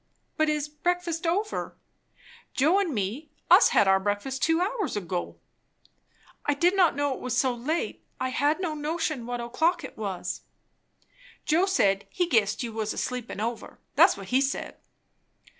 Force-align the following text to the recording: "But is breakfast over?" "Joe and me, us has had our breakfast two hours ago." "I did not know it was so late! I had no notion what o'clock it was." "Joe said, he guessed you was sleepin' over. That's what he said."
"But 0.35 0.49
is 0.49 0.67
breakfast 0.67 1.27
over?" 1.27 1.77
"Joe 2.55 2.79
and 2.79 2.91
me, 2.91 3.29
us 3.51 3.65
has 3.67 3.81
had 3.81 3.87
our 3.87 3.99
breakfast 3.99 4.41
two 4.41 4.59
hours 4.59 4.97
ago." 4.97 5.35
"I 6.43 6.55
did 6.55 6.75
not 6.75 6.95
know 6.95 7.13
it 7.13 7.19
was 7.19 7.37
so 7.37 7.53
late! 7.53 8.03
I 8.19 8.29
had 8.29 8.59
no 8.59 8.73
notion 8.73 9.27
what 9.27 9.39
o'clock 9.39 9.83
it 9.83 9.95
was." 9.99 10.41
"Joe 11.45 11.67
said, 11.67 12.07
he 12.09 12.25
guessed 12.25 12.63
you 12.63 12.73
was 12.73 12.99
sleepin' 12.99 13.39
over. 13.39 13.77
That's 13.93 14.17
what 14.17 14.29
he 14.29 14.41
said." 14.41 14.77